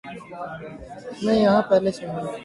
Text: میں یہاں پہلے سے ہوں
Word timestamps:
میں 1.23 1.35
یہاں 1.35 1.61
پہلے 1.69 1.91
سے 1.97 2.03
ہوں 2.07 2.21